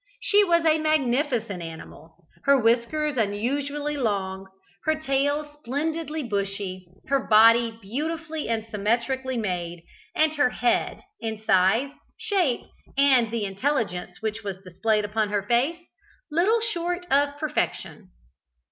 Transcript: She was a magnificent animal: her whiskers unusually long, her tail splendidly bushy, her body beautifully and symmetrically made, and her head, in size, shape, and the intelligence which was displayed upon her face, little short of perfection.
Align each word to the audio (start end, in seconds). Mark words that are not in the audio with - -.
She 0.19 0.43
was 0.43 0.65
a 0.65 0.79
magnificent 0.79 1.61
animal: 1.61 2.15
her 2.45 2.59
whiskers 2.59 3.17
unusually 3.17 3.95
long, 3.97 4.47
her 4.85 4.95
tail 4.99 5.47
splendidly 5.59 6.23
bushy, 6.23 6.87
her 7.05 7.27
body 7.27 7.77
beautifully 7.79 8.49
and 8.49 8.65
symmetrically 8.71 9.37
made, 9.37 9.83
and 10.15 10.33
her 10.37 10.49
head, 10.49 11.03
in 11.19 11.43
size, 11.45 11.91
shape, 12.17 12.61
and 12.97 13.29
the 13.29 13.45
intelligence 13.45 14.23
which 14.23 14.43
was 14.43 14.63
displayed 14.63 15.05
upon 15.05 15.29
her 15.29 15.43
face, 15.43 15.77
little 16.31 16.61
short 16.61 17.05
of 17.11 17.37
perfection. 17.37 18.09